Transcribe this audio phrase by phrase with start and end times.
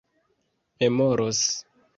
[0.79, 1.41] memoros